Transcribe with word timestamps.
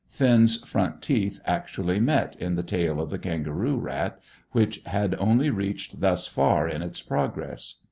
Finn's 0.07 0.63
front 0.67 0.99
teeth 1.03 1.39
actually 1.45 1.99
met 1.99 2.35
in 2.37 2.55
the 2.55 2.63
tail 2.63 2.99
of 2.99 3.11
the 3.11 3.19
kangaroo 3.19 3.77
rat, 3.77 4.19
which 4.51 4.81
had 4.87 5.13
only 5.19 5.51
reached 5.51 6.01
thus 6.01 6.25
far 6.25 6.67
in 6.67 6.81
its 6.81 7.03
progress. 7.03 7.75